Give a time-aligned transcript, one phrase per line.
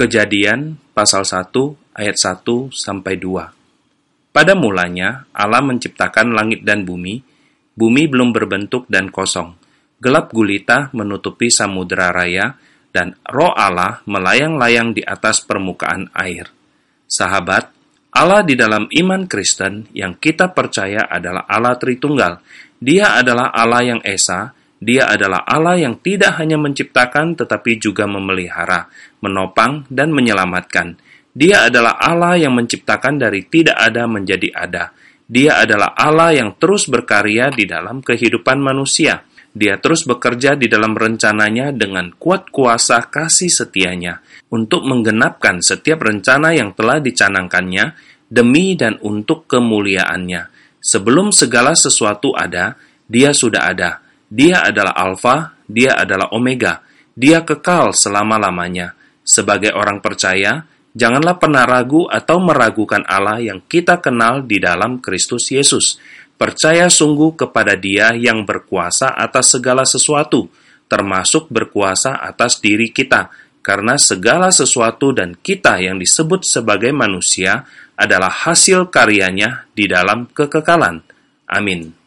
[0.00, 1.52] Kejadian pasal 1
[1.92, 4.32] ayat 1 sampai 2.
[4.32, 7.20] Pada mulanya Allah menciptakan langit dan bumi.
[7.76, 9.60] Bumi belum berbentuk dan kosong.
[10.00, 12.56] Gelap gulita menutupi samudera raya
[12.96, 16.48] dan roh Allah melayang-layang di atas permukaan air.
[17.04, 17.68] Sahabat,
[18.16, 22.40] Allah di dalam iman Kristen yang kita percaya adalah Allah Tritunggal.
[22.80, 24.48] Dia adalah Allah yang Esa,
[24.80, 28.88] dia adalah Allah yang tidak hanya menciptakan tetapi juga memelihara,
[29.20, 30.96] menopang, dan menyelamatkan.
[31.36, 34.96] Dia adalah Allah yang menciptakan dari tidak ada menjadi ada.
[35.30, 39.22] Dia adalah Allah yang terus berkarya di dalam kehidupan manusia.
[39.52, 46.56] Dia terus bekerja di dalam rencananya dengan kuat kuasa kasih setianya untuk menggenapkan setiap rencana
[46.56, 47.94] yang telah dicanangkannya
[48.32, 50.48] demi dan untuk kemuliaannya.
[50.80, 52.78] Sebelum segala sesuatu ada,
[53.10, 56.86] dia sudah ada dia adalah Alfa, dia adalah Omega,
[57.18, 58.94] dia kekal selama-lamanya.
[59.26, 60.62] Sebagai orang percaya,
[60.94, 65.98] janganlah pernah ragu atau meragukan Allah yang kita kenal di dalam Kristus Yesus.
[66.38, 70.48] Percaya sungguh kepada Dia yang berkuasa atas segala sesuatu,
[70.86, 73.28] termasuk berkuasa atas diri kita,
[73.60, 81.04] karena segala sesuatu dan kita yang disebut sebagai manusia adalah hasil karyanya di dalam kekekalan.
[81.44, 81.99] Amin.